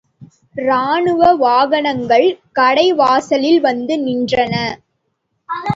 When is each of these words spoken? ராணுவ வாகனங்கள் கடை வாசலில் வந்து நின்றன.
ராணுவ 0.55 1.33
வாகனங்கள் 1.35 2.27
கடை 2.53 2.87
வாசலில் 2.93 3.61
வந்து 3.61 3.95
நின்றன. 3.99 4.55